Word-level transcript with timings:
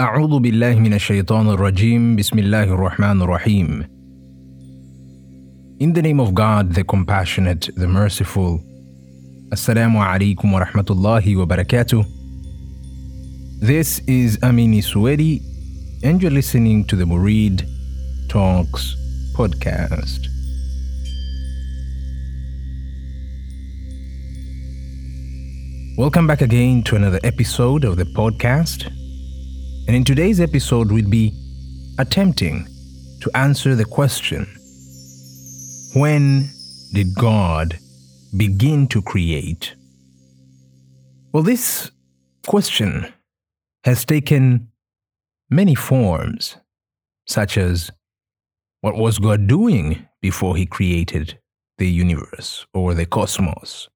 أعوذ 0.00 0.38
بالله 0.38 0.74
من 0.74 0.94
الشيطان 0.94 1.48
الرجيم 1.48 2.16
بسم 2.16 2.38
الله 2.38 2.62
الرحمن 2.64 3.22
الرحيم 3.22 3.84
In 5.78 5.92
the 5.92 6.02
name 6.02 6.20
of 6.20 6.34
God, 6.34 6.72
the 6.74 6.84
compassionate, 6.84 7.68
the 7.76 7.86
merciful. 7.86 8.60
Assalamu 9.50 10.00
alaikum 10.00 10.52
wa 10.52 10.64
rahmatullahi 10.64 11.36
wa 11.36 11.44
barakatuh. 11.44 12.04
This 13.60 14.00
is 14.06 14.38
Amini 14.38 14.82
Suedi, 14.82 15.40
and 16.02 16.22
you're 16.22 16.30
listening 16.30 16.84
to 16.86 16.96
the 16.96 17.04
Murid 17.04 17.68
Talks 18.28 18.96
podcast. 19.36 20.28
Welcome 25.96 26.26
back 26.26 26.42
again 26.42 26.82
to 26.84 26.96
another 26.96 27.20
episode 27.24 27.84
of 27.84 27.96
the 27.96 28.04
podcast. 28.04 28.92
And 29.87 29.95
in 29.95 30.03
today's 30.03 30.39
episode, 30.39 30.91
we'll 30.91 31.09
be 31.09 31.33
attempting 31.97 32.67
to 33.21 33.31
answer 33.35 33.75
the 33.75 33.85
question 33.85 34.45
When 35.93 36.49
did 36.93 37.15
God 37.15 37.77
begin 38.37 38.87
to 38.87 39.01
create? 39.01 39.75
Well, 41.33 41.43
this 41.43 41.91
question 42.45 43.11
has 43.83 44.05
taken 44.05 44.69
many 45.49 45.75
forms, 45.75 46.57
such 47.27 47.57
as 47.57 47.91
what 48.81 48.95
was 48.95 49.19
God 49.19 49.47
doing 49.47 50.07
before 50.21 50.55
he 50.55 50.65
created 50.65 51.39
the 51.77 51.89
universe 51.89 52.65
or 52.73 52.93
the 52.93 53.05
cosmos? 53.05 53.89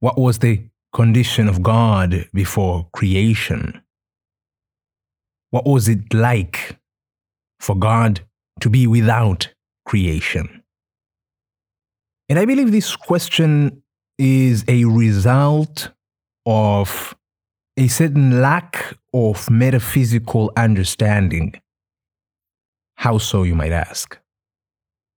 What 0.00 0.18
was 0.18 0.38
the 0.38 0.68
condition 0.92 1.48
of 1.48 1.62
God 1.62 2.28
before 2.32 2.88
creation? 2.92 3.82
What 5.50 5.66
was 5.66 5.88
it 5.88 6.12
like 6.12 6.78
for 7.60 7.76
God 7.76 8.20
to 8.60 8.70
be 8.70 8.86
without 8.86 9.52
creation? 9.86 10.62
And 12.28 12.38
I 12.38 12.44
believe 12.44 12.72
this 12.72 12.96
question 12.96 13.82
is 14.18 14.64
a 14.66 14.84
result 14.84 15.90
of 16.44 17.16
a 17.76 17.88
certain 17.88 18.40
lack 18.40 18.96
of 19.12 19.50
metaphysical 19.50 20.52
understanding. 20.56 21.54
How 22.96 23.18
so, 23.18 23.42
you 23.42 23.54
might 23.54 23.72
ask? 23.72 24.18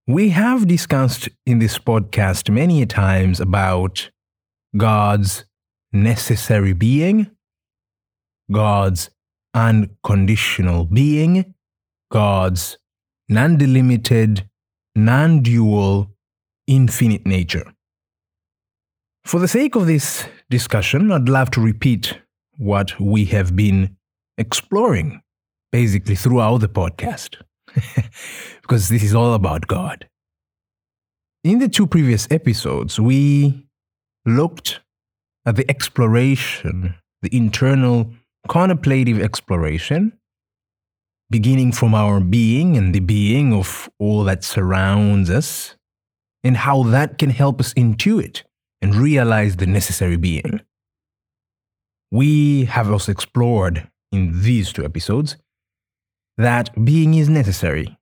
We 0.08 0.30
have 0.30 0.67
discussed 0.67 1.30
in 1.45 1.59
this 1.59 1.77
podcast 1.77 2.49
many 2.49 2.86
times 2.86 3.39
about 3.39 4.09
God's 4.75 5.45
necessary 5.93 6.73
being, 6.73 7.31
God's 8.52 9.09
unconditional 9.53 10.86
being, 10.86 11.53
God's 12.11 12.78
non 13.28 13.58
delimited, 13.58 14.50
non 14.95 15.42
dual, 15.42 16.11
infinite 16.67 17.25
nature. 17.25 17.73
For 19.25 19.39
the 19.39 19.47
sake 19.47 19.75
of 19.75 19.86
this 19.86 20.25
discussion, 20.50 21.11
I'd 21.11 21.30
love 21.30 21.52
to 21.52 21.61
repeat 21.61 22.20
what 22.58 23.00
we 23.00 23.25
have 23.25 23.55
been 23.55 23.95
exploring 24.38 25.22
basically 25.72 26.16
throughout 26.16 26.59
the 26.61 26.70
podcast, 26.70 27.36
because 28.61 28.89
this 28.89 29.03
is 29.03 29.14
all 29.14 29.33
about 29.33 29.67
God. 29.67 30.08
In 31.44 31.59
the 31.59 31.70
two 31.70 31.88
previous 31.88 32.27
episodes, 32.31 33.00
we 33.00 33.67
looked 34.25 34.81
at 35.45 35.55
the 35.55 35.70
exploration, 35.70 36.95
the 37.22 37.36
internal 37.36 38.11
contemplative 38.47 39.21
exploration, 39.21 40.13
beginning 41.29 41.71
from 41.71 41.93
our 41.93 42.19
being 42.19 42.77
and 42.77 42.93
the 42.93 42.99
being 42.99 43.53
of 43.53 43.89
all 43.99 44.23
that 44.23 44.43
surrounds 44.43 45.30
us, 45.30 45.75
and 46.43 46.58
how 46.58 46.83
that 46.83 47.17
can 47.17 47.30
help 47.30 47.59
us 47.59 47.73
intuit 47.73 48.43
and 48.81 48.95
realize 48.95 49.58
the 49.58 49.67
necessary 49.67 50.15
being. 50.15 50.61
We 52.11 52.65
have 52.65 52.89
also 52.89 53.11
explored 53.11 53.89
in 54.11 54.41
these 54.41 54.71
two 54.73 54.83
episodes 54.83 55.37
that 56.37 56.85
being 56.85 57.14
is 57.14 57.30
necessary. 57.30 57.97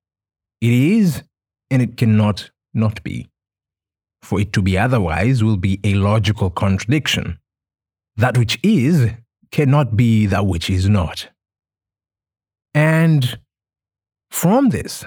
It 0.62 0.72
is, 0.72 1.23
and 1.69 1.81
it 1.81 1.97
cannot 1.97 2.51
not 2.73 3.03
be. 3.03 3.28
For 4.22 4.39
it 4.39 4.53
to 4.53 4.62
be 4.62 4.78
otherwise 4.78 5.44
will 5.44 5.57
be 5.57 5.79
a 5.83 5.95
logical 5.95 6.50
contradiction. 6.50 7.39
That 8.16 8.38
which 8.38 8.59
is 8.63 9.12
cannot 9.52 9.96
be 9.96 10.25
that 10.28 10.46
which 10.46 10.69
is 10.69 10.88
not. 10.90 11.30
And 12.74 13.40
from 14.30 14.69
this, 14.69 15.06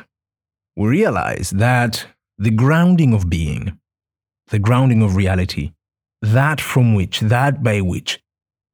we 0.76 0.88
realize 0.88 1.50
that 1.50 2.06
the 2.38 2.50
grounding 2.50 3.12
of 3.12 3.28
being, 3.28 3.78
the 4.48 4.58
grounding 4.58 5.02
of 5.02 5.16
reality, 5.16 5.72
that 6.22 6.60
from 6.60 6.94
which, 6.94 7.20
that 7.20 7.62
by 7.62 7.80
which 7.80 8.22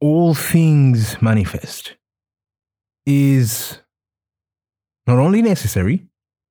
all 0.01 0.35
things 0.35 1.21
manifest, 1.21 1.97
is 3.07 3.79
not 5.07 5.19
only 5.19 5.43
necessary, 5.43 6.07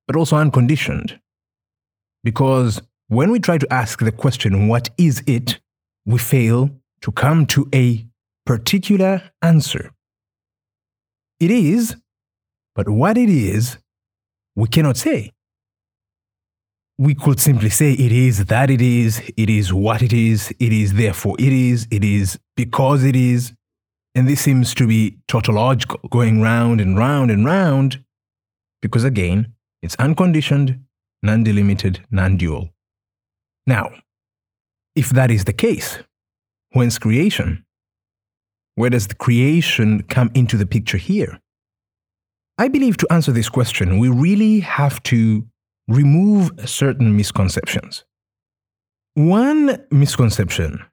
but 0.08 0.16
also 0.16 0.36
unconditioned. 0.38 1.20
Because 2.24 2.82
when 3.08 3.32
we 3.32 3.40
try 3.40 3.58
to 3.58 3.74
ask 3.74 4.00
the 4.00 4.12
question, 4.12 4.68
what 4.68 4.90
is 4.98 5.24
it, 5.28 5.60
we 6.06 6.18
fail 6.18 6.70
to 7.02 7.12
come 7.12 7.46
to 7.48 7.68
a 7.74 8.06
particular 8.46 9.32
answer. 9.42 9.92
It 11.40 11.52
is, 11.52 11.96
but 12.76 12.88
what 12.90 13.18
it 13.18 13.30
is, 13.30 13.78
we 14.56 14.68
cannot 14.68 14.98
say. 14.98 15.32
We 16.98 17.14
could 17.14 17.40
simply 17.40 17.70
say 17.70 17.92
it 17.92 18.12
is 18.12 18.46
that 18.46 18.70
it 18.70 18.82
is, 18.82 19.22
it 19.36 19.50
is 19.50 19.74
what 19.74 20.02
it 20.02 20.14
is, 20.14 20.54
it 20.60 20.72
is 20.72 20.94
therefore 20.94 21.36
it 21.40 21.52
is, 21.52 21.88
it 21.92 22.04
is 22.04 22.40
because 22.56 23.04
it 23.04 23.16
is. 23.16 23.54
And 24.14 24.30
this 24.30 24.40
seems 24.40 24.74
to 24.76 24.88
be 24.88 25.18
tautological, 25.28 26.00
going 26.10 26.42
round 26.42 26.80
and 26.80 26.98
round 26.98 27.32
and 27.32 27.46
round, 27.46 28.02
because 28.82 29.04
again, 29.04 29.54
it's 29.82 29.96
unconditioned, 29.98 30.80
non 31.22 31.44
delimited, 31.44 32.06
non 32.12 32.38
dual. 32.38 32.70
Now, 33.68 33.92
if 34.96 35.10
that 35.10 35.32
is 35.32 35.44
the 35.44 35.54
case, 35.54 35.98
whence 36.72 36.98
creation? 36.98 37.65
Where 38.76 38.90
does 38.90 39.08
the 39.08 39.16
creation 39.16 40.04
come 40.04 40.32
into 40.34 40.58
the 40.58 40.66
picture 40.66 40.98
here? 40.98 41.40
I 42.58 42.68
believe 42.68 42.98
to 42.98 43.08
answer 43.12 43.32
this 43.32 43.50
question, 43.50 44.00
we 44.00 44.10
really 44.10 44.60
have 44.62 45.02
to 45.04 45.46
remove 45.88 46.52
certain 46.66 47.16
misconceptions. 47.16 48.06
One 49.16 49.82
misconception 49.92 50.84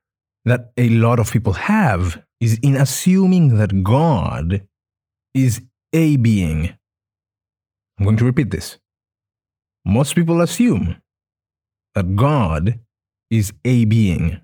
that 0.44 0.72
a 0.76 0.88
lot 0.91 1.19
of 1.19 1.31
people 1.32 1.53
have 1.54 2.22
is 2.41 2.59
in 2.62 2.76
assuming 2.76 3.56
that 3.59 3.82
God 3.82 4.66
is 5.34 5.62
a 5.93 6.16
being. 6.16 6.75
I'm 7.99 8.04
going 8.04 8.16
to 8.16 8.25
repeat 8.25 8.50
this. 8.50 8.78
Most 9.84 10.14
people 10.14 10.41
assume 10.41 10.97
that 11.94 12.16
God 12.16 12.81
is 13.31 13.53
a 13.64 13.84
being 13.84 14.41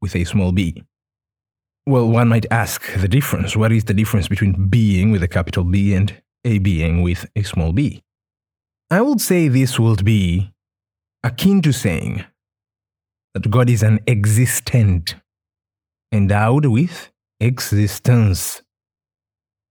with 0.00 0.16
a 0.16 0.24
small 0.24 0.52
b. 0.52 0.84
Well, 1.86 2.08
one 2.08 2.28
might 2.28 2.46
ask 2.50 2.94
the 2.94 3.08
difference. 3.08 3.54
What 3.54 3.70
is 3.70 3.84
the 3.84 3.92
difference 3.92 4.26
between 4.26 4.68
being 4.68 5.10
with 5.10 5.22
a 5.22 5.28
capital 5.28 5.64
B 5.64 5.92
and 5.92 6.14
a 6.42 6.58
being 6.58 7.02
with 7.02 7.26
a 7.36 7.42
small 7.42 7.74
b? 7.74 8.02
I 8.90 9.02
would 9.02 9.20
say 9.20 9.48
this 9.48 9.78
would 9.78 10.02
be 10.02 10.50
akin 11.22 11.60
to 11.60 11.72
saying 11.72 12.24
that 13.34 13.50
God 13.50 13.68
is 13.68 13.82
an 13.82 14.00
existent 14.06 15.16
endowed 16.10 16.64
with 16.66 17.10
existence. 17.38 18.62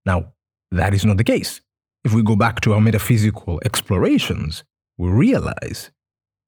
Now, 0.06 0.34
that 0.70 0.94
is 0.94 1.04
not 1.04 1.16
the 1.16 1.24
case. 1.24 1.62
If 2.04 2.12
we 2.12 2.22
go 2.22 2.36
back 2.36 2.60
to 2.60 2.74
our 2.74 2.80
metaphysical 2.80 3.60
explorations, 3.64 4.62
we 4.98 5.08
realize 5.08 5.90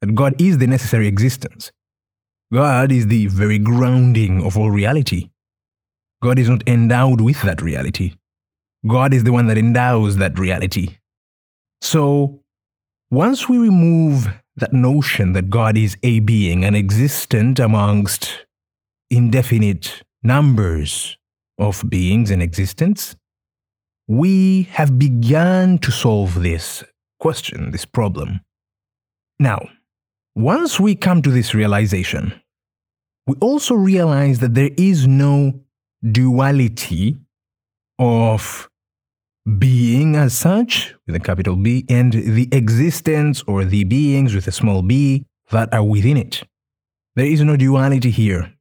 that 0.00 0.14
God 0.14 0.40
is 0.40 0.58
the 0.58 0.66
necessary 0.68 1.08
existence. 1.08 1.72
God 2.52 2.92
is 2.92 3.08
the 3.08 3.26
very 3.26 3.58
grounding 3.58 4.44
of 4.44 4.56
all 4.56 4.70
reality. 4.70 5.30
God 6.26 6.40
is 6.40 6.48
not 6.48 6.66
endowed 6.66 7.20
with 7.20 7.40
that 7.42 7.62
reality. 7.62 8.14
God 8.84 9.14
is 9.14 9.22
the 9.22 9.30
one 9.30 9.46
that 9.46 9.56
endows 9.56 10.16
that 10.16 10.36
reality. 10.40 10.96
So, 11.80 12.40
once 13.12 13.48
we 13.48 13.58
remove 13.58 14.26
that 14.56 14.72
notion 14.72 15.34
that 15.34 15.50
God 15.50 15.78
is 15.78 15.96
a 16.02 16.18
being 16.18 16.64
and 16.64 16.74
existent 16.74 17.60
amongst 17.60 18.44
indefinite 19.08 20.02
numbers 20.24 21.16
of 21.60 21.84
beings 21.88 22.32
in 22.32 22.42
existence, 22.42 23.14
we 24.08 24.64
have 24.72 24.98
begun 24.98 25.78
to 25.78 25.92
solve 25.92 26.42
this 26.42 26.82
question, 27.20 27.70
this 27.70 27.84
problem. 27.84 28.40
Now, 29.38 29.60
once 30.34 30.80
we 30.80 30.96
come 30.96 31.22
to 31.22 31.30
this 31.30 31.54
realization, 31.54 32.32
we 33.28 33.36
also 33.38 33.76
realize 33.76 34.40
that 34.40 34.54
there 34.54 34.70
is 34.76 35.06
no 35.06 35.60
duality 36.02 37.16
of 37.98 38.68
being 39.58 40.16
as 40.16 40.36
such, 40.36 40.94
with 41.06 41.14
a 41.14 41.20
capital 41.20 41.56
B, 41.56 41.84
and 41.88 42.12
the 42.12 42.48
existence 42.52 43.42
or 43.46 43.64
the 43.64 43.84
beings 43.84 44.34
with 44.34 44.46
a 44.48 44.52
small 44.52 44.82
b 44.82 45.24
that 45.50 45.72
are 45.72 45.84
within 45.84 46.16
it. 46.16 46.42
There 47.14 47.26
is 47.26 47.40
no 47.42 47.56
duality 47.56 48.10
here. 48.10 48.52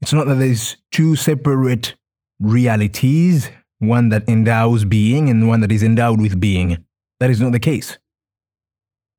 It's 0.00 0.12
not 0.12 0.26
that 0.28 0.36
there's 0.36 0.76
two 0.92 1.16
separate 1.16 1.94
realities, 2.38 3.50
one 3.78 4.10
that 4.10 4.28
endows 4.28 4.84
being 4.84 5.28
and 5.28 5.48
one 5.48 5.60
that 5.60 5.72
is 5.72 5.82
endowed 5.82 6.20
with 6.20 6.40
being. 6.40 6.84
That 7.18 7.30
is 7.30 7.40
not 7.40 7.52
the 7.52 7.58
case. 7.58 7.98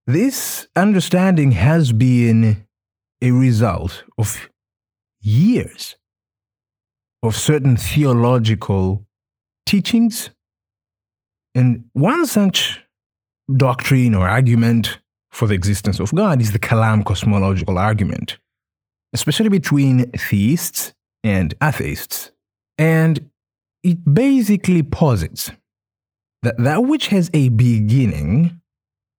This 0.06 0.68
understanding 0.76 1.52
has 1.52 1.92
been 1.92 2.66
a 3.22 3.32
result 3.32 4.06
of 4.18 4.50
years 5.20 5.97
of 7.24 7.36
certain 7.36 7.78
theological 7.78 9.06
teachings 9.66 10.30
and 11.56 11.86
one 11.94 12.26
such 12.26 12.82
doctrine 13.56 14.14
or 14.14 14.28
argument 14.28 15.00
for 15.32 15.48
the 15.48 15.56
existence 15.56 16.00
of 16.00 16.14
God 16.14 16.42
is 16.42 16.52
the 16.52 16.60
Kalam 16.60 17.04
cosmological 17.04 17.78
argument, 17.78 18.38
especially 19.14 19.50
between 19.50 20.12
theists 20.12 20.94
and 21.24 21.56
atheists. 21.62 22.32
And 22.78 23.30
it 23.84 24.14
basically 24.14 24.84
posits 24.84 25.52
that 26.44 26.58
that 26.60 26.84
which 26.84 27.08
has 27.08 27.32
a 27.34 27.50
beginning 27.50 28.62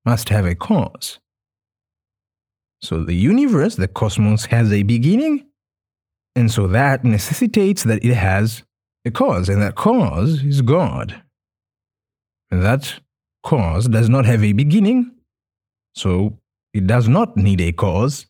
must 0.04 0.28
have 0.28 0.46
a 0.46 0.54
cause. 0.54 1.18
So 2.80 3.02
the 3.02 3.14
universe, 3.14 3.74
the 3.74 3.88
cosmos, 3.88 4.44
has 4.46 4.72
a 4.72 4.84
beginning, 4.84 5.47
and 6.38 6.52
so 6.52 6.68
that 6.68 7.04
necessitates 7.04 7.82
that 7.82 8.04
it 8.04 8.14
has 8.14 8.62
a 9.04 9.10
cause, 9.10 9.48
and 9.48 9.60
that 9.60 9.74
cause 9.74 10.44
is 10.44 10.62
God. 10.62 11.20
And 12.50 12.62
that 12.62 13.00
cause 13.42 13.88
does 13.88 14.08
not 14.08 14.24
have 14.24 14.44
a 14.44 14.52
beginning, 14.52 15.10
so 15.96 16.38
it 16.72 16.86
does 16.86 17.08
not 17.08 17.36
need 17.36 17.60
a 17.60 17.72
cause, 17.72 18.26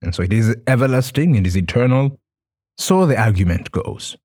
and 0.00 0.14
so 0.14 0.22
it 0.22 0.32
is 0.32 0.56
everlasting, 0.66 1.34
it 1.34 1.46
is 1.46 1.56
eternal. 1.56 2.18
So 2.78 3.04
the 3.04 3.20
argument 3.20 3.70
goes. 3.72 4.16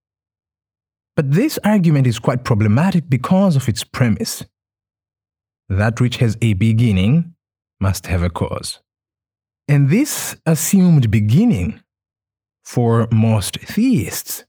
But 1.17 1.31
this 1.31 1.59
argument 1.65 2.07
is 2.07 2.19
quite 2.19 2.45
problematic 2.45 3.09
because 3.09 3.57
of 3.57 3.67
its 3.67 3.83
premise. 3.83 4.45
That 5.67 5.99
which 5.99 6.17
has 6.17 6.37
a 6.41 6.53
beginning 6.53 7.35
must 7.81 8.05
have 8.07 8.23
a 8.23 8.29
cause. 8.29 8.79
And 9.67 9.89
this 9.89 10.37
assumed 10.45 11.11
beginning, 11.11 11.81
for 12.65 13.07
most 13.11 13.59
theists, 13.59 14.43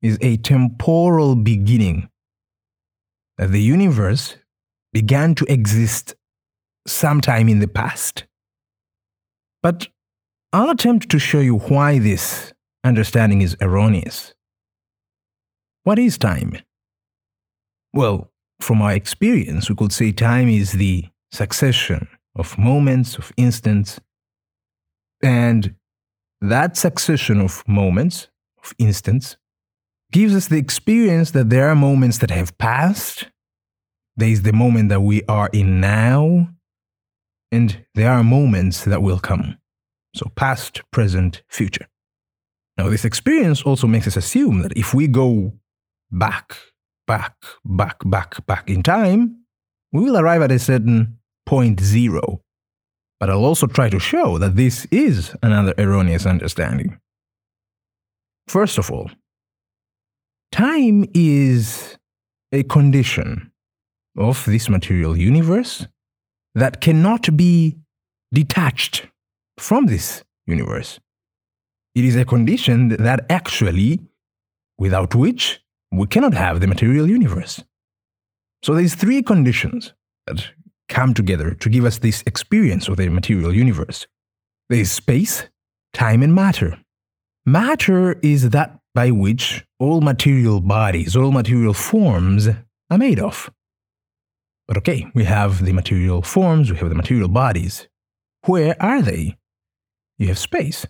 is 0.00 0.18
a 0.20 0.36
temporal 0.38 1.36
beginning 1.36 2.08
that 3.36 3.52
the 3.52 3.60
universe 3.60 4.36
began 4.92 5.34
to 5.34 5.44
exist 5.52 6.14
sometime 6.86 7.48
in 7.48 7.58
the 7.60 7.68
past. 7.68 8.24
But 9.62 9.88
I'll 10.52 10.70
attempt 10.70 11.10
to 11.10 11.18
show 11.18 11.40
you 11.40 11.58
why 11.58 11.98
this 11.98 12.52
understanding 12.84 13.42
is 13.42 13.56
erroneous. 13.60 14.34
What 15.84 15.98
is 15.98 16.16
time? 16.16 16.58
Well, 17.92 18.30
from 18.60 18.82
our 18.82 18.92
experience, 18.92 19.68
we 19.68 19.76
could 19.76 19.92
say 19.92 20.12
time 20.12 20.48
is 20.48 20.72
the 20.72 21.06
succession 21.32 22.08
of 22.34 22.56
moments, 22.58 23.16
of 23.16 23.32
instants, 23.36 24.00
and 25.22 25.74
that 26.40 26.76
succession 26.76 27.40
of 27.40 27.66
moments, 27.66 28.28
of 28.62 28.74
instants, 28.78 29.36
gives 30.12 30.34
us 30.34 30.48
the 30.48 30.56
experience 30.56 31.32
that 31.32 31.50
there 31.50 31.68
are 31.68 31.74
moments 31.74 32.18
that 32.18 32.30
have 32.30 32.56
passed, 32.58 33.28
there 34.16 34.28
is 34.28 34.42
the 34.42 34.52
moment 34.52 34.88
that 34.88 35.00
we 35.00 35.22
are 35.24 35.48
in 35.52 35.80
now, 35.80 36.48
and 37.52 37.84
there 37.94 38.10
are 38.10 38.22
moments 38.22 38.84
that 38.84 39.02
will 39.02 39.18
come. 39.18 39.58
So, 40.14 40.30
past, 40.34 40.82
present, 40.90 41.42
future. 41.48 41.86
Now, 42.76 42.88
this 42.88 43.04
experience 43.04 43.62
also 43.62 43.86
makes 43.86 44.06
us 44.06 44.16
assume 44.16 44.62
that 44.62 44.76
if 44.76 44.94
we 44.94 45.08
go 45.08 45.52
back, 46.10 46.56
back, 47.06 47.34
back, 47.64 47.98
back, 48.04 48.46
back 48.46 48.70
in 48.70 48.82
time, 48.82 49.44
we 49.92 50.02
will 50.02 50.16
arrive 50.16 50.42
at 50.42 50.52
a 50.52 50.58
certain 50.58 51.18
point 51.46 51.80
zero. 51.80 52.42
But 53.20 53.30
I'll 53.30 53.44
also 53.44 53.66
try 53.66 53.88
to 53.88 53.98
show 53.98 54.38
that 54.38 54.56
this 54.56 54.86
is 54.90 55.34
another 55.42 55.74
erroneous 55.76 56.24
understanding. 56.26 56.98
First 58.46 58.78
of 58.78 58.90
all, 58.90 59.10
Time 60.50 61.04
is 61.14 61.98
a 62.52 62.62
condition 62.64 63.52
of 64.16 64.44
this 64.46 64.68
material 64.68 65.16
universe 65.16 65.86
that 66.54 66.80
cannot 66.80 67.36
be 67.36 67.76
detached 68.32 69.06
from 69.58 69.86
this 69.86 70.24
universe. 70.46 70.98
It 71.94 72.04
is 72.04 72.16
a 72.16 72.24
condition 72.24 72.88
that 72.88 73.26
actually, 73.28 74.00
without 74.78 75.14
which, 75.14 75.60
we 75.92 76.06
cannot 76.06 76.34
have 76.34 76.60
the 76.60 76.66
material 76.66 77.08
universe. 77.08 77.62
So 78.64 78.74
there's 78.74 78.94
three 78.94 79.22
conditions 79.22 79.92
that 80.26 80.52
come 80.88 81.14
together 81.14 81.54
to 81.54 81.68
give 81.68 81.84
us 81.84 81.98
this 81.98 82.22
experience 82.26 82.88
of 82.88 82.96
the 82.96 83.08
material 83.08 83.54
universe. 83.54 84.06
There 84.68 84.80
is 84.80 84.90
space, 84.90 85.48
time, 85.92 86.22
and 86.22 86.34
matter. 86.34 86.78
Matter 87.46 88.18
is 88.20 88.50
that 88.50 88.78
by 88.94 89.10
which 89.10 89.64
all 89.78 90.00
material 90.00 90.60
bodies, 90.60 91.16
all 91.16 91.30
material 91.30 91.74
forms 91.74 92.48
are 92.90 92.98
made 92.98 93.20
of. 93.20 93.50
But 94.66 94.76
okay, 94.78 95.06
we 95.14 95.24
have 95.24 95.64
the 95.64 95.72
material 95.72 96.20
forms, 96.20 96.70
we 96.70 96.76
have 96.78 96.88
the 96.90 96.94
material 96.94 97.28
bodies. 97.28 97.88
Where 98.44 98.76
are 98.82 99.02
they? 99.02 99.36
You 100.18 100.28
have 100.28 100.38
space. 100.38 100.84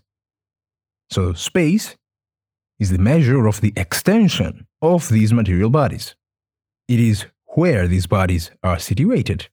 So, 1.10 1.32
space 1.32 1.96
is 2.78 2.90
the 2.90 2.98
measure 2.98 3.46
of 3.46 3.60
the 3.60 3.72
extension 3.76 4.66
of 4.82 5.08
these 5.08 5.32
material 5.32 5.70
bodies. 5.70 6.16
It 6.88 7.00
is 7.00 7.26
where 7.54 7.86
these 7.86 8.06
bodies 8.06 8.50
are 8.62 8.78
situated. 8.78 9.48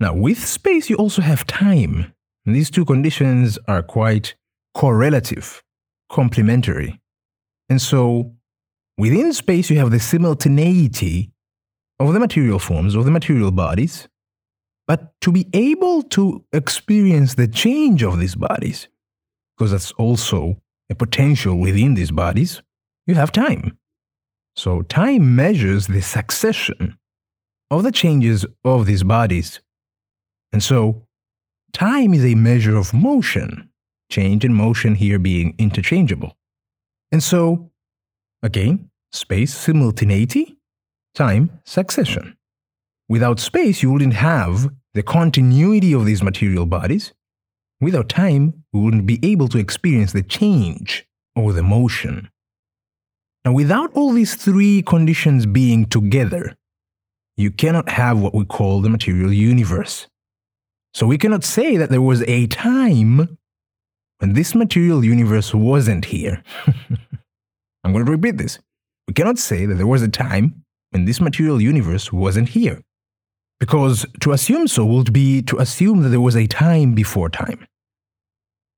Now, 0.00 0.14
with 0.14 0.44
space, 0.44 0.88
you 0.88 0.96
also 0.96 1.22
have 1.22 1.46
time. 1.46 2.14
And 2.46 2.56
these 2.56 2.70
two 2.70 2.84
conditions 2.84 3.58
are 3.68 3.82
quite 3.82 4.34
correlative 4.74 5.62
complementary. 6.10 7.00
And 7.68 7.80
so 7.80 8.34
within 8.98 9.32
space, 9.32 9.70
you 9.70 9.78
have 9.78 9.90
the 9.90 10.00
simultaneity 10.00 11.30
of 11.98 12.12
the 12.12 12.20
material 12.20 12.58
forms, 12.58 12.94
of 12.94 13.04
the 13.04 13.10
material 13.10 13.50
bodies. 13.50 14.08
But 14.86 15.12
to 15.20 15.30
be 15.30 15.46
able 15.52 16.02
to 16.02 16.44
experience 16.52 17.34
the 17.34 17.46
change 17.46 18.02
of 18.02 18.18
these 18.18 18.34
bodies, 18.34 18.88
because 19.56 19.70
that's 19.70 19.92
also 19.92 20.60
a 20.90 20.94
potential 20.94 21.56
within 21.56 21.94
these 21.94 22.10
bodies, 22.10 22.62
you 23.06 23.14
have 23.14 23.30
time. 23.30 23.78
So 24.56 24.82
time 24.82 25.36
measures 25.36 25.86
the 25.86 26.02
succession 26.02 26.98
of 27.70 27.84
the 27.84 27.92
changes 27.92 28.44
of 28.64 28.86
these 28.86 29.04
bodies. 29.04 29.60
And 30.52 30.62
so 30.62 31.06
time 31.72 32.14
is 32.14 32.24
a 32.24 32.34
measure 32.34 32.76
of 32.76 32.92
motion 32.92 33.70
change 34.10 34.44
and 34.44 34.54
motion 34.54 34.96
here 34.96 35.18
being 35.18 35.54
interchangeable. 35.56 36.36
And 37.12 37.22
so, 37.22 37.70
again, 38.42 38.90
space 39.12 39.54
simultaneity, 39.54 40.58
time 41.14 41.60
succession. 41.64 42.36
Without 43.08 43.40
space, 43.40 43.82
you 43.82 43.90
wouldn't 43.90 44.14
have 44.14 44.70
the 44.94 45.02
continuity 45.02 45.92
of 45.92 46.04
these 46.04 46.22
material 46.22 46.66
bodies. 46.66 47.12
Without 47.80 48.08
time, 48.08 48.64
we 48.72 48.80
wouldn't 48.80 49.06
be 49.06 49.18
able 49.22 49.48
to 49.48 49.58
experience 49.58 50.12
the 50.12 50.22
change 50.22 51.06
or 51.34 51.52
the 51.52 51.62
motion. 51.62 52.28
Now, 53.44 53.52
without 53.52 53.90
all 53.94 54.12
these 54.12 54.34
three 54.34 54.82
conditions 54.82 55.46
being 55.46 55.86
together, 55.86 56.56
you 57.36 57.50
cannot 57.50 57.88
have 57.88 58.20
what 58.20 58.34
we 58.34 58.44
call 58.44 58.80
the 58.80 58.90
material 58.90 59.32
universe. 59.32 60.08
So 60.92 61.06
we 61.06 61.18
cannot 61.18 61.44
say 61.44 61.76
that 61.76 61.90
there 61.90 62.02
was 62.02 62.22
a 62.22 62.46
time 62.48 63.38
when 64.18 64.32
this 64.34 64.54
material 64.54 65.04
universe 65.04 65.54
wasn't 65.54 66.06
here. 66.06 66.42
I'm 67.84 67.92
going 67.92 68.04
to 68.04 68.10
repeat 68.10 68.38
this. 68.38 68.58
We 69.08 69.14
cannot 69.14 69.38
say 69.38 69.66
that 69.66 69.74
there 69.74 69.86
was 69.86 70.02
a 70.02 70.08
time 70.08 70.64
when 70.90 71.04
this 71.04 71.20
material 71.20 71.60
universe 71.60 72.12
wasn't 72.12 72.50
here. 72.50 72.82
Because 73.58 74.06
to 74.20 74.32
assume 74.32 74.68
so 74.68 74.84
would 74.84 75.12
be 75.12 75.42
to 75.42 75.58
assume 75.58 76.02
that 76.02 76.08
there 76.08 76.20
was 76.20 76.36
a 76.36 76.46
time 76.46 76.94
before 76.94 77.28
time. 77.28 77.66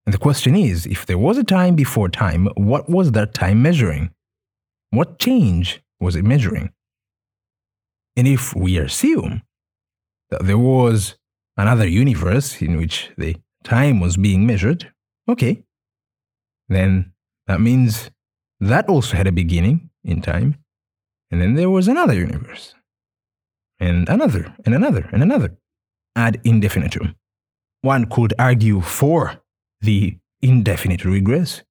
And 0.05 0.13
the 0.13 0.19
question 0.19 0.57
is 0.57 0.87
if 0.87 1.07
there 1.07 1.19
was 1.19 1.39
a 1.39 1.45
time 1.45 1.77
before 1.77 2.09
time, 2.09 2.49
what 2.57 2.89
was 2.89 3.13
that 3.13 3.35
time 3.35 3.63
measuring? 3.63 4.11
What 4.91 5.19
change 5.19 5.81
was 6.01 6.17
it 6.17 6.25
measuring? 6.25 6.73
And 8.17 8.27
if 8.27 8.55
we 8.55 8.77
assume 8.77 9.43
that 10.31 10.45
there 10.45 10.59
was 10.59 11.17
another 11.57 11.87
universe 11.87 12.61
in 12.63 12.77
which 12.77 13.11
the 13.17 13.37
time 13.65 14.01
was 14.01 14.17
being 14.17 14.47
measured, 14.47 14.93
Okay. 15.29 15.65
Then 16.69 17.13
that 17.47 17.61
means 17.61 18.11
that 18.61 18.89
also 18.89 19.17
had 19.17 19.27
a 19.27 19.33
beginning 19.33 19.91
in 20.05 20.23
time, 20.23 20.57
And 21.31 21.41
then 21.41 21.55
there 21.55 21.71
was 21.71 21.89
another 21.89 22.13
universe, 22.15 22.75
and 23.81 24.07
another, 24.09 24.55
and 24.67 24.75
another, 24.75 25.09
and 25.13 25.23
another, 25.23 25.57
ad 26.15 26.41
infinitum. 26.45 27.15
One 27.81 28.05
could 28.05 28.35
argue 28.39 28.83
for 28.83 29.41
the 29.81 30.19
indefinite 30.43 31.07
regress 31.07 31.63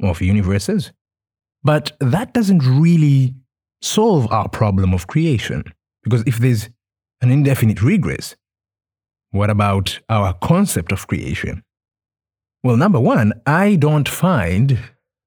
of 0.00 0.22
universes, 0.22 0.92
but 1.64 1.96
that 1.98 2.32
doesn't 2.32 2.62
really 2.80 3.34
solve 3.82 4.30
our 4.32 4.48
problem 4.48 4.94
of 4.94 5.08
creation. 5.08 5.64
Because 6.04 6.22
if 6.24 6.38
there's 6.38 6.70
an 7.20 7.32
indefinite 7.32 7.82
regress, 7.82 8.36
what 9.30 9.50
about 9.50 9.98
our 10.08 10.34
concept 10.34 10.92
of 10.92 11.06
creation? 11.06 11.62
Well, 12.62 12.76
number 12.76 13.00
one, 13.00 13.32
I 13.46 13.76
don't 13.76 14.08
find 14.08 14.78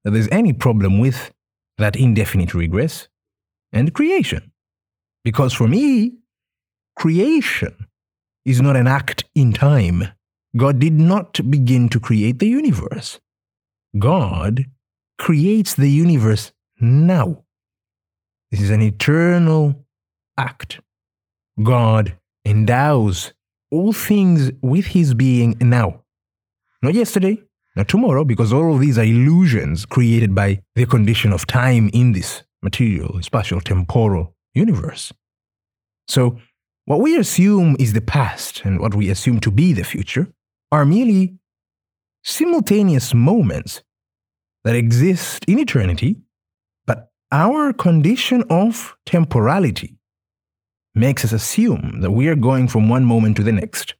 that 0.04 0.10
there's 0.10 0.28
any 0.30 0.52
problem 0.52 0.98
with 0.98 1.32
that 1.78 1.96
indefinite 1.96 2.54
regress 2.54 3.08
and 3.72 3.94
creation. 3.94 4.52
Because 5.24 5.52
for 5.52 5.68
me, 5.68 6.12
creation 6.96 7.86
is 8.44 8.60
not 8.60 8.76
an 8.76 8.86
act 8.86 9.24
in 9.34 9.52
time. 9.52 10.08
God 10.56 10.78
did 10.78 10.94
not 10.94 11.40
begin 11.50 11.88
to 11.90 12.00
create 12.00 12.38
the 12.38 12.48
universe. 12.48 13.20
God 13.98 14.66
creates 15.18 15.74
the 15.74 15.88
universe 15.88 16.52
now. 16.80 17.44
This 18.50 18.60
is 18.60 18.70
an 18.70 18.82
eternal 18.82 19.86
act. 20.36 20.80
God 21.62 22.18
endows 22.44 23.32
all 23.72 23.92
things 23.92 24.52
with 24.60 24.86
his 24.86 25.14
being 25.14 25.56
now. 25.60 26.02
Not 26.82 26.94
yesterday, 26.94 27.42
not 27.74 27.88
tomorrow, 27.88 28.24
because 28.24 28.52
all 28.52 28.74
of 28.74 28.80
these 28.80 28.98
are 28.98 29.04
illusions 29.04 29.86
created 29.86 30.34
by 30.34 30.60
the 30.76 30.84
condition 30.84 31.32
of 31.32 31.46
time 31.46 31.90
in 31.92 32.12
this 32.12 32.42
material, 32.62 33.20
spatial, 33.22 33.60
temporal 33.60 34.36
universe. 34.54 35.12
So, 36.06 36.38
what 36.84 37.00
we 37.00 37.16
assume 37.16 37.76
is 37.78 37.92
the 37.92 38.00
past 38.00 38.62
and 38.64 38.80
what 38.80 38.94
we 38.94 39.08
assume 39.08 39.40
to 39.40 39.50
be 39.50 39.72
the 39.72 39.84
future 39.84 40.32
are 40.70 40.84
merely 40.84 41.38
simultaneous 42.24 43.14
moments 43.14 43.82
that 44.64 44.74
exist 44.74 45.44
in 45.46 45.58
eternity, 45.58 46.16
but 46.86 47.10
our 47.30 47.72
condition 47.72 48.44
of 48.50 48.96
temporality 49.06 49.96
makes 50.94 51.24
us 51.24 51.32
assume 51.32 52.00
that 52.00 52.10
we 52.10 52.28
are 52.28 52.34
going 52.34 52.68
from 52.68 52.88
one 52.88 53.04
moment 53.04 53.36
to 53.36 53.42
the 53.42 53.52
next. 53.52 53.94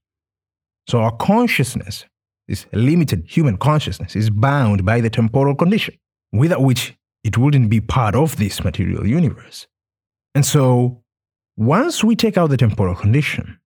So 0.88 1.00
our 1.00 1.14
consciousness, 1.16 2.04
this 2.49 2.66
limited 2.72 3.25
human 3.26 3.56
consciousness, 3.56 4.16
is 4.16 4.30
bound 4.30 4.84
by 4.84 5.00
the 5.00 5.11
temporal 5.11 5.54
condition, 5.54 5.94
without 6.32 6.62
which 6.62 6.94
it 7.25 7.38
wouldn't 7.38 7.70
be 7.70 7.80
part 7.80 8.14
of 8.14 8.37
this 8.37 8.64
material 8.64 9.06
universe. 9.06 9.66
And 10.34 10.44
so, 10.44 11.02
once 11.56 12.02
we 12.02 12.16
take 12.16 12.37
out 12.37 12.50
the 12.50 12.56
temporal 12.56 12.94
condition, 12.94 13.58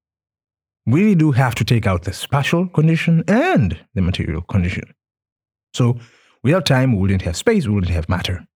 we 0.85 1.01
really 1.01 1.15
do 1.15 1.33
have 1.33 1.55
to 1.57 1.65
take 1.65 1.87
out 1.87 2.03
the 2.03 2.13
spatial 2.13 2.69
condition 2.69 3.25
and 3.29 3.79
the 3.95 4.03
material 4.03 4.43
condition. 4.43 4.93
So, 5.75 5.99
without 6.43 6.67
time, 6.67 6.93
we 6.93 6.99
wouldn't 6.99 7.23
have 7.23 7.37
space, 7.37 7.67
we 7.67 7.75
wouldn't 7.75 7.93
have 7.93 8.09
matter. 8.09 8.47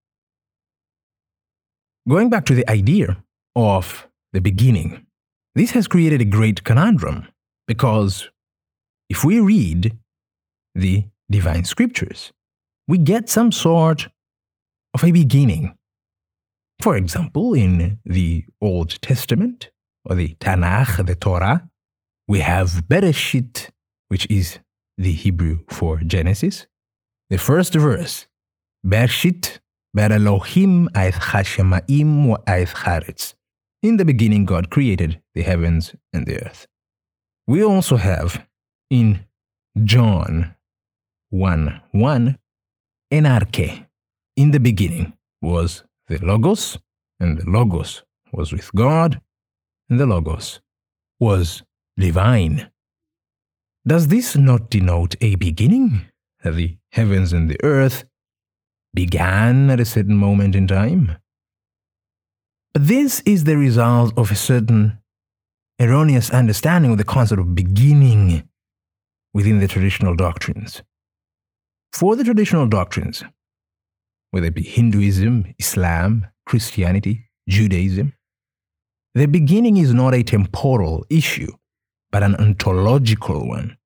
Going 2.09 2.31
back 2.31 2.45
to 2.47 2.55
the 2.55 2.69
idea 2.69 3.23
of 3.55 4.09
the 4.33 4.41
beginning, 4.41 5.07
this 5.55 5.73
has 5.73 5.89
created 5.89 6.21
a 6.21 6.25
great 6.25 6.65
conundrum 6.65 7.27
because 7.67 8.31
if 9.09 9.25
we 9.25 9.41
read 9.41 9.97
the 10.75 11.05
divine 11.31 11.65
scriptures, 11.65 12.33
we 12.87 12.99
get 12.99 13.29
some 13.29 13.53
sort 13.53 14.09
of 14.95 15.05
a 15.05 15.11
beginning. 15.13 15.77
For 16.81 16.97
example, 16.97 17.55
in 17.55 17.99
the 18.05 18.45
Old 18.61 19.01
Testament, 19.03 19.71
or 20.05 20.15
the 20.15 20.35
Tanakh, 20.41 21.05
the 21.05 21.15
Torah, 21.15 21.69
we 22.27 22.41
have 22.41 22.85
Bereshit, 22.89 23.71
which 24.09 24.27
is 24.31 24.59
the 24.97 25.13
Hebrew 25.13 25.61
for 25.69 25.99
Genesis. 25.99 26.67
The 27.29 27.39
first 27.39 27.75
verse, 27.75 28.27
Bereshit, 28.87 29.59
Ber 29.93 30.13
Elohim 30.13 30.89
ait 30.97 31.15
chashemaim 31.15 32.27
wa 32.27 32.37
ait 32.49 32.69
charetz. 32.69 33.35
In 33.83 33.97
the 33.97 34.05
beginning, 34.05 34.45
God 34.45 34.69
created 34.69 35.23
the 35.35 35.43
heavens 35.43 35.95
and 36.13 36.27
the 36.27 36.43
earth. 36.45 36.67
We 37.47 37.65
also 37.65 37.97
have 37.97 38.47
in 38.91 39.25
John 39.85 40.55
1 41.31 41.81
1, 41.93 42.39
Enarche, 43.11 43.87
in 44.37 44.51
the 44.51 44.61
beginning 44.61 45.15
was 45.41 45.85
the 46.09 46.19
Logos, 46.19 46.79
and 47.19 47.39
the 47.39 47.49
Logos 47.49 48.03
was 48.33 48.53
with 48.53 48.71
God, 48.75 49.21
and 49.89 49.99
the 49.99 50.07
Logos 50.07 50.61
was 51.19 51.63
divine. 51.97 52.71
Does 53.87 54.09
this 54.09 54.37
not 54.37 54.71
denote 54.71 55.17
a 55.23 55.37
beginning? 55.37 56.07
That 56.43 56.55
the 56.55 56.77
heavens 56.93 57.33
and 57.33 57.51
the 57.51 57.63
earth 57.63 58.05
began 58.93 59.71
at 59.71 59.81
a 59.81 59.85
certain 59.85 60.17
moment 60.17 60.55
in 60.55 60.67
time? 60.67 61.17
But 62.73 62.87
this 62.87 63.21
is 63.27 63.45
the 63.45 63.57
result 63.57 64.17
of 64.17 64.31
a 64.31 64.37
certain 64.37 64.99
erroneous 65.81 66.31
understanding 66.31 66.93
of 66.93 66.99
the 66.99 67.05
concept 67.05 67.41
of 67.41 67.55
beginning 67.55 68.49
within 69.35 69.59
the 69.59 69.69
traditional 69.69 70.15
doctrines. 70.15 70.83
For 71.93 72.15
the 72.15 72.25
traditional 72.25 72.67
doctrines, 72.67 73.25
whether 74.31 74.47
it 74.47 74.55
be 74.55 74.63
Hinduism, 74.63 75.55
Islam, 75.59 76.27
Christianity, 76.47 77.29
Judaism. 77.49 78.13
The 79.15 79.27
beginning 79.27 79.77
is 79.77 79.93
not 79.93 80.15
a 80.15 80.23
temporal 80.23 81.05
issue, 81.11 81.53
but 82.13 82.23
an 82.23 82.37
ontological 82.37 83.49
one. 83.49 83.77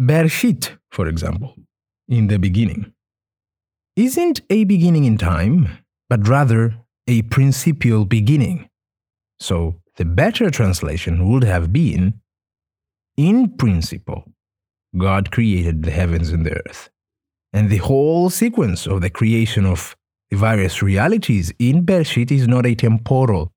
Bereshit, 0.00 0.76
for 0.90 1.06
example, 1.06 1.54
in 2.08 2.26
the 2.26 2.38
beginning, 2.38 2.92
isn't 3.96 4.40
a 4.50 4.64
beginning 4.64 5.04
in 5.04 5.16
time, 5.18 5.68
but 6.08 6.26
rather 6.26 6.74
a 7.06 7.22
principial 7.22 8.04
beginning. 8.04 8.68
So 9.40 9.76
the 9.96 10.04
better 10.04 10.50
translation 10.50 11.28
would 11.28 11.44
have 11.44 11.72
been 11.72 12.20
In 13.16 13.50
principle, 13.56 14.24
God 14.96 15.30
created 15.30 15.84
the 15.84 15.92
heavens 15.92 16.30
and 16.30 16.44
the 16.44 16.56
earth. 16.66 16.90
And 17.52 17.70
the 17.70 17.76
whole 17.76 18.28
sequence 18.28 18.86
of 18.86 19.02
the 19.02 19.10
creation 19.10 19.64
of 19.64 19.96
the 20.30 20.36
various 20.36 20.82
realities 20.82 21.52
in 21.60 21.86
Bereshit 21.86 22.32
is 22.32 22.48
not 22.48 22.66
a 22.66 22.74
temporal, 22.74 23.52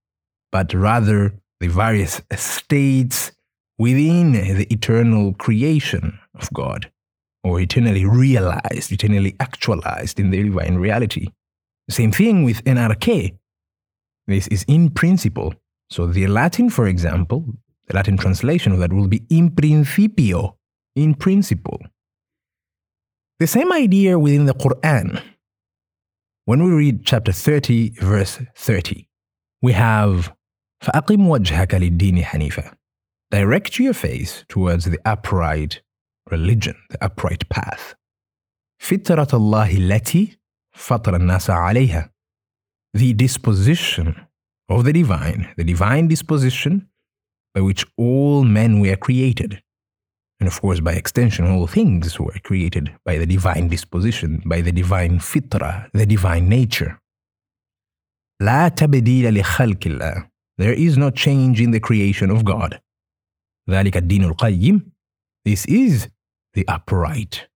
but 0.51 0.73
rather 0.73 1.39
the 1.59 1.67
various 1.67 2.21
states 2.35 3.31
within 3.79 4.33
the 4.33 4.71
eternal 4.71 5.33
creation 5.33 6.19
of 6.35 6.53
God, 6.53 6.91
or 7.43 7.59
eternally 7.59 8.05
realized, 8.05 8.91
eternally 8.91 9.35
actualized 9.39 10.19
in 10.19 10.29
the 10.29 10.43
divine 10.43 10.75
reality. 10.75 11.27
Same 11.89 12.12
thing 12.12 12.44
with 12.44 12.62
En 12.65 12.77
arche. 12.77 13.38
This 14.27 14.48
is 14.48 14.63
in 14.67 14.89
principle. 14.89 15.53
So 15.89 16.06
the 16.06 16.27
Latin, 16.27 16.70
for 16.70 16.88
example, 16.88 17.46
the 17.88 17.96
Latin 17.96 18.17
translation 18.17 18.74
of 18.74 18.79
that 18.79 18.91
will 18.91 19.08
be 19.08 19.24
in 19.29 19.51
principio, 19.51 20.58
in 20.96 21.15
principle. 21.15 21.79
The 23.39 23.48
same 23.48 23.72
idea 23.72 24.20
within 24.20 24.46
the 24.46 24.53
Quran. 24.53 25.22
When 26.46 26.63
we 26.63 26.72
read 26.72 27.06
chapter 27.06 27.32
30, 27.32 27.91
verse 28.01 28.39
30, 28.56 29.08
we 29.62 29.74
have 29.74 30.34
فَأَقِمْ 30.84 31.27
وَجْهَكَ 31.27 31.70
لِلدِّينِ 31.70 32.24
حَنِيفًا 32.24 32.74
Direct 33.32 33.79
your 33.79 33.94
face 33.94 34.46
towards 34.48 34.86
the 34.86 35.00
upright 35.06 35.82
religion, 36.29 36.75
the 36.89 37.03
upright 37.03 37.48
path. 37.50 37.96
فِتْرَةَ 38.79 39.32
اللَّهِ 39.32 39.77
الَّتِي 39.77 40.38
فَطَرَ 40.76 41.16
النَّاسَ 41.16 41.50
عَلَيْهَا 41.50 42.11
The 42.94 43.12
disposition 43.14 44.26
of 44.68 44.84
the 44.84 44.92
divine, 44.92 45.52
the 45.56 45.64
divine 45.64 46.08
disposition 46.08 46.88
by 47.54 47.61
which 47.61 47.84
all 47.96 48.44
men 48.44 48.80
were 48.80 48.96
created. 48.96 49.62
And 50.40 50.49
of 50.49 50.61
course, 50.61 50.80
by 50.80 50.94
extension, 50.94 51.46
all 51.46 51.66
things 51.66 52.18
were 52.18 52.38
created 52.42 52.92
by 53.04 53.18
the 53.18 53.26
divine 53.26 53.68
disposition, 53.68 54.42
by 54.44 54.61
the 54.61 54.72
divine 54.72 55.18
fitra, 55.18 55.88
the 55.92 56.06
divine 56.06 56.49
nature. 56.49 56.99
لا 58.42 58.68
تبديل 58.68 59.34
لخلق 59.34 59.87
الله. 59.87 60.28
There 60.58 60.72
is 60.72 60.99
no 60.99 61.11
change 61.11 61.61
in 61.61 61.70
the 61.70 61.80
creation 61.80 62.30
of 62.30 62.44
God. 62.44 62.80
ذلك 63.70 63.96
الدين 63.96 64.25
القيم. 64.25 64.92
This 65.44 65.64
is 65.66 66.08
the 66.54 66.66
upright 66.66 67.49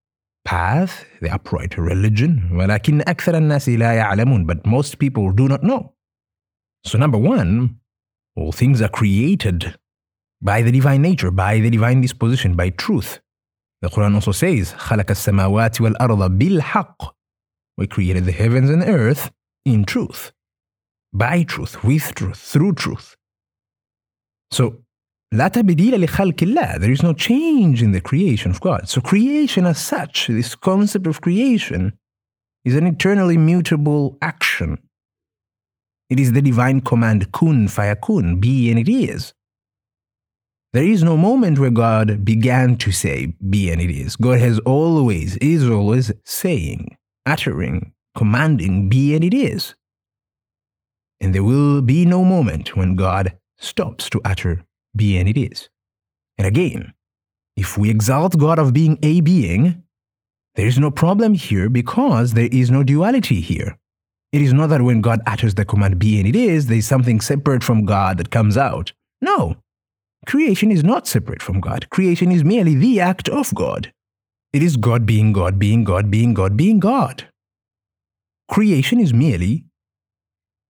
path, 0.45 1.05
the 1.21 1.29
upright 1.29 1.77
religion. 1.77 2.49
ولكن 2.51 3.01
أكثر 3.01 3.37
الناس 3.37 3.69
لا 3.69 3.93
يعلمون. 3.93 4.45
But 4.45 4.65
most 4.65 4.99
people 4.99 5.31
do 5.31 5.47
not 5.47 5.63
know. 5.63 5.93
So 6.85 6.97
number 6.97 7.17
one, 7.17 7.79
all 8.35 8.51
things 8.51 8.81
are 8.81 8.89
created 8.89 9.75
by 10.41 10.61
the 10.61 10.71
divine 10.71 11.01
nature, 11.01 11.31
by 11.31 11.59
the 11.59 11.69
divine 11.69 12.01
disposition, 12.01 12.55
by 12.55 12.69
truth. 12.69 13.19
The 13.81 13.89
Quran 13.89 14.15
also 14.15 14.31
says, 14.31 14.73
خَلَقَ 14.73 15.05
السَّمَاوَاتِ 15.05 15.79
وَالْأَرْضَ 15.79 16.37
بِالْحَقِّ 16.39 17.11
We 17.77 17.87
created 17.87 18.25
the 18.25 18.31
heavens 18.31 18.69
and 18.69 18.81
the 18.81 18.87
earth 18.87 19.31
in 19.65 19.85
truth. 19.85 20.31
by 21.13 21.43
truth, 21.43 21.83
with 21.83 22.13
truth, 22.15 22.37
through 22.37 22.73
truth. 22.73 23.15
So, 24.51 24.83
لا 25.33 25.47
تبديل 25.47 26.01
لخلق 26.01 26.43
الله. 26.43 26.79
There 26.79 26.91
is 26.91 27.03
no 27.03 27.13
change 27.13 27.83
in 27.83 27.91
the 27.91 28.01
creation 28.01 28.51
of 28.51 28.61
God. 28.61 28.87
So 28.87 29.01
creation 29.01 29.65
as 29.65 29.77
such, 29.77 30.27
this 30.27 30.55
concept 30.55 31.07
of 31.07 31.21
creation, 31.21 31.93
is 32.63 32.75
an 32.75 32.87
eternally 32.87 33.37
mutable 33.37 34.17
action. 34.21 34.77
It 36.09 36.19
is 36.19 36.31
the 36.31 36.41
divine 36.41 36.81
command 36.81 37.31
kun 37.33 37.67
fayakun, 37.67 38.39
be 38.39 38.69
and 38.69 38.79
it 38.79 38.89
is. 38.89 39.33
There 40.73 40.83
is 40.83 41.03
no 41.03 41.17
moment 41.17 41.59
where 41.59 41.71
God 41.71 42.23
began 42.23 42.77
to 42.77 42.91
say, 42.91 43.33
be 43.49 43.71
and 43.71 43.81
it 43.81 43.89
is. 43.89 44.15
God 44.15 44.39
has 44.39 44.59
always, 44.59 45.35
is 45.37 45.67
always 45.69 46.11
saying, 46.23 46.97
uttering, 47.25 47.93
commanding, 48.15 48.87
be 48.89 49.15
and 49.15 49.23
it 49.23 49.33
is. 49.33 49.75
And 51.19 51.33
there 51.33 51.43
will 51.43 51.81
be 51.81 52.05
no 52.05 52.23
moment 52.23 52.75
when 52.75 52.95
God 52.95 53.37
stops 53.57 54.09
to 54.11 54.21
utter, 54.23 54.63
be 54.94 55.18
and 55.18 55.28
it 55.28 55.36
is. 55.38 55.68
And 56.38 56.46
again, 56.46 56.92
if 57.56 57.76
we 57.76 57.90
exalt 57.90 58.38
God 58.38 58.58
of 58.58 58.72
being 58.72 58.98
a 59.02 59.20
being, 59.20 59.82
there 60.54 60.66
is 60.66 60.78
no 60.78 60.90
problem 60.90 61.34
here 61.34 61.68
because 61.68 62.32
there 62.32 62.48
is 62.50 62.70
no 62.70 62.82
duality 62.82 63.40
here. 63.40 63.78
It 64.32 64.40
is 64.40 64.52
not 64.52 64.68
that 64.68 64.82
when 64.82 65.02
God 65.02 65.20
utters 65.26 65.54
the 65.54 65.64
command 65.64 65.98
be 65.98 66.18
and 66.18 66.26
it 66.26 66.36
is, 66.36 66.66
there 66.66 66.78
is 66.78 66.86
something 66.86 67.20
separate 67.20 67.62
from 67.62 67.84
God 67.84 68.18
that 68.18 68.30
comes 68.30 68.56
out. 68.56 68.92
No. 69.20 69.56
Creation 70.26 70.70
is 70.70 70.82
not 70.82 71.06
separate 71.06 71.42
from 71.42 71.60
God. 71.60 71.90
Creation 71.90 72.32
is 72.32 72.44
merely 72.44 72.74
the 72.74 73.00
act 73.00 73.28
of 73.28 73.54
God. 73.54 73.92
It 74.52 74.62
is 74.62 74.76
God 74.76 75.04
being 75.04 75.32
God, 75.32 75.58
being 75.58 75.84
God, 75.84 76.10
being 76.10 76.34
God, 76.34 76.56
being 76.56 76.78
God. 76.78 77.28
Creation 78.50 79.00
is 79.00 79.12
merely 79.12 79.64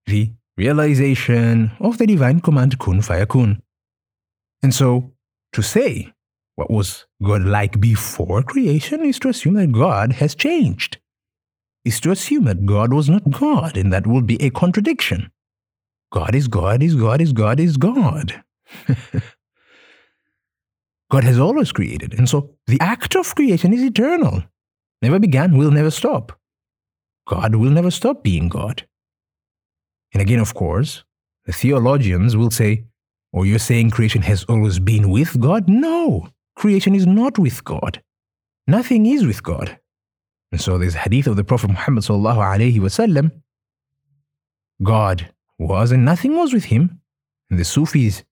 the 0.07 0.31
realization 0.57 1.73
of 1.81 1.99
the 1.99 2.07
divine 2.07 2.41
command 2.41 2.79
kun 2.79 3.01
fayakun. 3.01 3.61
And 4.63 4.75
so, 4.75 5.13
to 5.53 5.63
say 5.63 6.13
what 6.57 6.71
was 6.71 7.07
God 7.23 7.43
like 7.43 7.81
before 7.81 8.43
creation 8.43 9.05
is 9.05 9.19
to 9.21 9.29
assume 9.29 9.55
that 9.55 9.73
God 9.73 10.13
has 10.13 10.35
changed, 10.35 10.99
is 11.85 11.99
to 12.01 12.11
assume 12.11 12.45
that 12.45 12.67
God 12.67 12.93
was 12.93 13.09
not 13.09 13.31
God, 13.31 13.77
and 13.77 13.93
that 13.93 14.07
would 14.07 14.27
be 14.27 14.41
a 14.43 14.51
contradiction. 14.51 15.31
God 16.13 16.35
is 16.35 16.47
God, 16.47 16.83
is 16.83 16.95
God, 16.95 17.21
is 17.21 17.33
God, 17.33 17.59
is 17.59 17.77
God. 17.77 18.43
God 21.11 21.25
has 21.25 21.39
always 21.39 21.73
created, 21.73 22.15
and 22.15 22.29
so 22.29 22.55
the 22.67 22.79
act 22.81 23.17
of 23.17 23.35
creation 23.35 23.73
is 23.73 23.83
eternal. 23.83 24.45
Never 25.01 25.19
began, 25.19 25.57
will 25.57 25.71
never 25.71 25.91
stop. 25.91 26.39
God 27.27 27.57
will 27.57 27.71
never 27.71 27.91
stop 27.91 28.23
being 28.23 28.49
God. 28.49 28.87
And 30.13 30.21
again, 30.21 30.39
of 30.39 30.55
course, 30.55 31.05
the 31.45 31.53
theologians 31.53 32.37
will 32.37 32.51
say, 32.51 32.85
or 33.33 33.47
you're 33.47 33.59
saying 33.59 33.91
creation 33.91 34.23
has 34.23 34.45
always 34.45 34.79
been 34.79 35.11
with 35.11 35.41
God? 35.41 35.69
No, 35.69 36.29
creation 36.55 36.95
is 36.95 37.07
not 37.07 37.39
with 37.39 37.65
God. 37.65 38.03
Nothing 38.67 39.07
is 39.07 39.27
with 39.27 39.43
God. 39.43 39.79
And 40.53 40.61
so 40.61 40.79
there's 40.79 40.95
hadith 40.95 41.27
of 41.27 41.37
the 41.37 41.45
Prophet 41.45 41.71
Muhammad 41.71 42.05
sallallahu 42.05 42.37
alayhi 42.37 42.79
wasallam. 42.79 43.33
God 44.83 45.33
was 45.59 45.93
and 45.93 46.05
nothing 46.05 46.37
was 46.37 46.53
with 46.53 46.65
him. 46.65 47.01
And 47.51 47.59
the 47.59 47.65
Sufis 47.65 48.25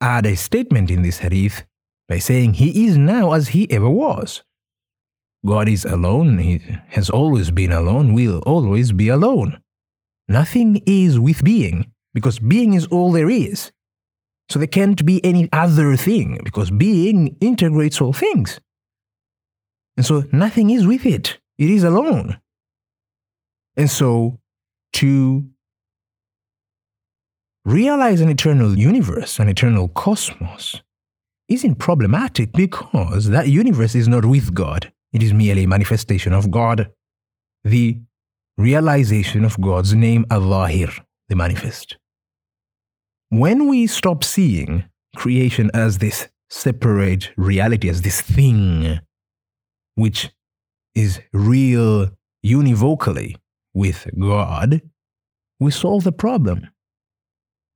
add 0.00 0.26
a 0.26 0.36
statement 0.36 0.90
in 0.90 1.02
this 1.02 1.18
hadith 1.18 1.64
by 2.08 2.18
saying 2.18 2.54
he 2.54 2.86
is 2.86 2.96
now 2.96 3.32
as 3.32 3.48
he 3.48 3.70
ever 3.70 3.90
was. 3.90 4.42
God 5.44 5.68
is 5.68 5.84
alone, 5.84 6.38
he 6.38 6.60
has 6.88 7.08
always 7.08 7.50
been 7.50 7.72
alone, 7.72 8.14
will 8.14 8.40
always 8.46 8.92
be 8.92 9.08
alone. 9.08 9.60
Nothing 10.28 10.82
is 10.86 11.20
with 11.20 11.44
being, 11.44 11.92
because 12.14 12.38
being 12.38 12.74
is 12.74 12.86
all 12.86 13.12
there 13.12 13.30
is. 13.30 13.70
So 14.48 14.58
there 14.58 14.68
can't 14.68 15.04
be 15.04 15.24
any 15.24 15.48
other 15.52 15.96
thing, 15.96 16.40
because 16.44 16.70
being 16.70 17.36
integrates 17.40 18.00
all 18.00 18.12
things. 18.12 18.60
And 19.96 20.06
so 20.06 20.24
nothing 20.30 20.70
is 20.70 20.86
with 20.86 21.06
it, 21.06 21.38
it 21.58 21.70
is 21.70 21.82
alone. 21.82 22.38
And 23.76 23.90
so 23.90 24.38
to 24.94 25.48
realize 27.64 28.20
an 28.20 28.28
eternal 28.28 28.78
universe, 28.78 29.38
an 29.38 29.48
eternal 29.48 29.88
cosmos, 29.88 30.82
isn't 31.48 31.76
problematic 31.76 32.52
because 32.52 33.28
that 33.28 33.48
universe 33.48 33.94
is 33.94 34.08
not 34.08 34.24
with 34.24 34.54
God. 34.54 34.92
It 35.12 35.22
is 35.22 35.32
merely 35.32 35.64
a 35.64 35.68
manifestation 35.68 36.32
of 36.32 36.50
God. 36.50 36.90
The 37.64 37.98
realization 38.56 39.44
of 39.44 39.60
God's 39.60 39.94
name, 39.94 40.26
al-Zahir, 40.30 40.88
the 41.28 41.36
manifest. 41.36 41.96
When 43.30 43.68
we 43.68 43.86
stop 43.88 44.22
seeing 44.22 44.84
creation 45.16 45.70
as 45.74 45.98
this 45.98 46.28
separate 46.48 47.30
reality, 47.36 47.88
as 47.88 48.02
this 48.02 48.20
thing 48.20 49.00
which 49.96 50.30
is 50.94 51.20
real 51.32 52.10
univocally 52.44 53.36
with 53.74 54.06
God, 54.18 54.80
we 55.58 55.70
solve 55.72 56.04
the 56.04 56.12
problem. 56.12 56.68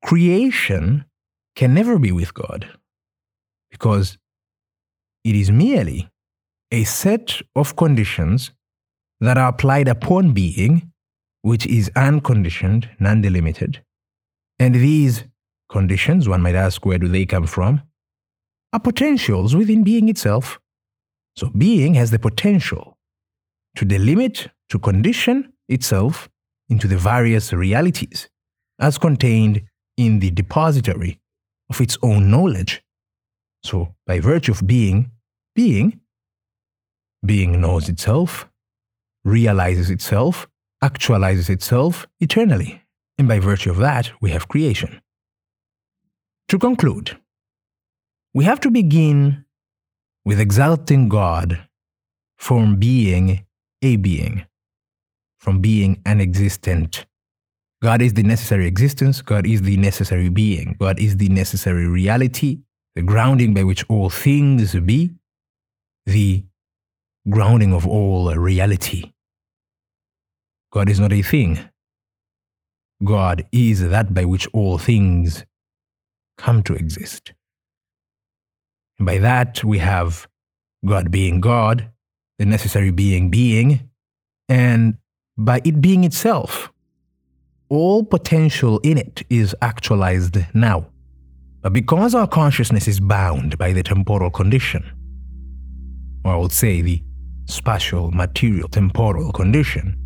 Creation 0.04 1.04
can 1.56 1.74
never 1.74 1.98
be 1.98 2.12
with 2.12 2.32
God 2.32 2.68
because 3.70 4.18
it 5.24 5.34
is 5.34 5.50
merely 5.50 6.08
a 6.70 6.84
set 6.84 7.42
of 7.56 7.76
conditions 7.76 8.52
that 9.20 9.36
are 9.36 9.48
applied 9.48 9.88
upon 9.88 10.32
being, 10.32 10.92
which 11.42 11.66
is 11.66 11.90
unconditioned, 11.96 12.88
non 12.98 13.20
delimited. 13.20 13.82
And 14.58 14.74
these 14.74 15.24
conditions, 15.70 16.28
one 16.28 16.42
might 16.42 16.54
ask, 16.54 16.84
where 16.84 16.98
do 16.98 17.08
they 17.08 17.24
come 17.24 17.46
from? 17.46 17.82
Are 18.72 18.80
potentials 18.80 19.56
within 19.56 19.82
being 19.82 20.08
itself. 20.08 20.60
So 21.36 21.48
being 21.50 21.94
has 21.94 22.10
the 22.10 22.18
potential 22.18 22.98
to 23.76 23.84
delimit, 23.84 24.48
to 24.68 24.78
condition 24.78 25.52
itself 25.68 26.28
into 26.68 26.86
the 26.86 26.98
various 26.98 27.52
realities 27.52 28.28
as 28.78 28.98
contained 28.98 29.62
in 29.96 30.20
the 30.20 30.30
depository 30.30 31.20
of 31.68 31.80
its 31.80 31.96
own 32.02 32.30
knowledge. 32.30 32.82
So, 33.62 33.94
by 34.06 34.20
virtue 34.20 34.52
of 34.52 34.66
being, 34.66 35.10
being, 35.54 36.00
being 37.24 37.60
knows 37.60 37.88
itself, 37.88 38.48
realizes 39.24 39.90
itself, 39.90 40.48
actualizes 40.82 41.50
itself 41.50 42.06
eternally. 42.20 42.82
And 43.18 43.28
by 43.28 43.38
virtue 43.38 43.70
of 43.70 43.76
that, 43.78 44.10
we 44.22 44.30
have 44.30 44.48
creation. 44.48 45.02
To 46.50 46.58
conclude, 46.58 47.16
we 48.34 48.42
have 48.42 48.58
to 48.62 48.72
begin 48.72 49.44
with 50.24 50.40
exalting 50.40 51.08
God 51.08 51.68
from 52.38 52.74
being 52.74 53.46
a 53.82 53.94
being, 53.94 54.46
from 55.38 55.60
being 55.60 56.02
an 56.04 56.20
existent. 56.20 57.06
God 57.80 58.02
is 58.02 58.14
the 58.14 58.24
necessary 58.24 58.66
existence, 58.66 59.22
God 59.22 59.46
is 59.46 59.62
the 59.62 59.76
necessary 59.76 60.28
being, 60.28 60.74
God 60.80 60.98
is 60.98 61.18
the 61.18 61.28
necessary 61.28 61.86
reality, 61.86 62.58
the 62.96 63.02
grounding 63.02 63.54
by 63.54 63.62
which 63.62 63.88
all 63.88 64.10
things 64.10 64.74
be, 64.74 65.12
the 66.04 66.42
grounding 67.28 67.72
of 67.72 67.86
all 67.86 68.34
reality. 68.34 69.12
God 70.72 70.88
is 70.88 70.98
not 70.98 71.12
a 71.12 71.22
thing. 71.22 71.60
God 73.04 73.46
is 73.52 73.88
that 73.88 74.12
by 74.12 74.24
which 74.24 74.48
all 74.52 74.78
things 74.78 75.44
come 76.40 76.62
to 76.64 76.74
exist. 76.74 77.32
And 78.98 79.06
by 79.06 79.18
that, 79.18 79.62
we 79.64 79.78
have 79.78 80.26
God 80.84 81.10
being 81.10 81.40
God, 81.40 81.90
the 82.38 82.46
necessary 82.46 82.90
being 82.90 83.30
being, 83.30 83.88
and 84.48 84.96
by 85.36 85.60
it 85.64 85.80
being 85.80 86.04
itself, 86.04 86.72
all 87.68 88.04
potential 88.04 88.78
in 88.80 88.98
it 88.98 89.22
is 89.30 89.54
actualized 89.62 90.36
now. 90.54 90.86
But 91.62 91.72
because 91.72 92.14
our 92.14 92.26
consciousness 92.26 92.88
is 92.88 93.00
bound 93.00 93.56
by 93.58 93.72
the 93.72 93.82
temporal 93.82 94.30
condition, 94.30 94.84
or 96.24 96.32
I 96.32 96.36
would 96.36 96.52
say 96.52 96.80
the 96.80 97.02
spatial, 97.46 98.10
material, 98.10 98.68
temporal 98.68 99.32
condition, 99.32 99.96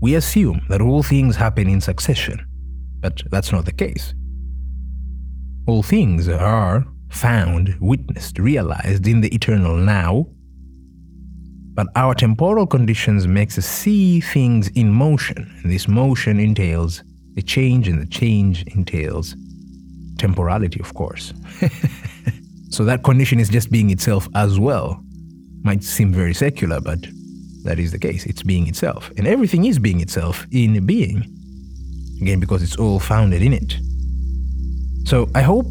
we 0.00 0.14
assume 0.14 0.60
that 0.68 0.80
all 0.80 1.02
things 1.02 1.36
happen 1.36 1.68
in 1.68 1.80
succession, 1.80 2.44
but 3.00 3.22
that's 3.30 3.52
not 3.52 3.64
the 3.66 3.72
case. 3.72 4.14
All 5.66 5.82
things 5.82 6.28
are 6.28 6.86
found, 7.10 7.76
witnessed, 7.80 8.38
realized 8.38 9.06
in 9.06 9.20
the 9.20 9.34
eternal 9.34 9.76
now, 9.76 10.26
but 11.74 11.88
our 11.94 12.14
temporal 12.14 12.66
conditions 12.66 13.26
makes 13.26 13.58
us 13.58 13.66
see 13.66 14.20
things 14.20 14.68
in 14.68 14.90
motion, 14.90 15.50
and 15.62 15.70
this 15.70 15.88
motion 15.88 16.40
entails 16.40 17.02
a 17.36 17.42
change, 17.42 17.88
and 17.88 18.00
the 18.00 18.06
change 18.06 18.62
entails 18.68 19.36
temporality, 20.18 20.80
of 20.80 20.94
course. 20.94 21.34
so 22.70 22.84
that 22.84 23.02
condition 23.02 23.38
is 23.38 23.48
just 23.48 23.70
being 23.70 23.90
itself 23.90 24.28
as 24.34 24.58
well. 24.58 25.02
Might 25.62 25.84
seem 25.84 26.12
very 26.12 26.32
secular, 26.32 26.80
but 26.80 27.06
that 27.64 27.78
is 27.78 27.92
the 27.92 27.98
case. 27.98 28.24
It's 28.24 28.42
being 28.42 28.68
itself. 28.68 29.10
And 29.18 29.26
everything 29.26 29.64
is 29.64 29.78
being 29.78 30.00
itself 30.00 30.46
in 30.52 30.86
being. 30.86 31.24
Again, 32.22 32.40
because 32.40 32.62
it's 32.62 32.76
all 32.76 33.00
founded 33.00 33.42
in 33.42 33.52
it. 33.52 33.76
So 35.06 35.28
I 35.36 35.42
hope 35.42 35.70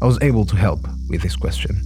I 0.00 0.06
was 0.06 0.22
able 0.22 0.44
to 0.46 0.56
help 0.56 0.86
with 1.08 1.20
this 1.20 1.34
question 1.34 1.80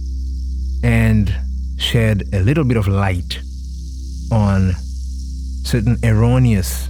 and 0.83 1.33
shed 1.79 2.21
a 2.33 2.41
little 2.41 2.63
bit 2.63 2.77
of 2.77 2.87
light 2.87 3.39
on 4.31 4.73
certain 5.63 5.97
erroneous 6.03 6.87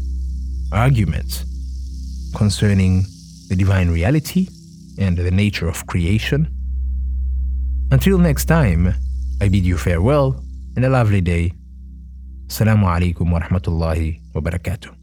arguments 0.73 1.45
concerning 2.35 3.05
the 3.47 3.55
divine 3.55 3.89
reality 3.89 4.49
and 4.99 5.17
the 5.17 5.31
nature 5.31 5.69
of 5.69 5.87
creation. 5.87 6.49
Until 7.91 8.17
next 8.17 8.45
time, 8.45 8.93
I 9.41 9.47
bid 9.47 9.63
you 9.63 9.77
farewell 9.77 10.43
and 10.75 10.83
a 10.83 10.89
lovely 10.89 11.21
day. 11.21 11.53
Assalamu 12.47 12.83
alaikum 12.83 13.31
wa 13.31 13.39
rahmatullahi 13.39 14.19
wa 14.33 14.41
barakatuh. 14.41 14.94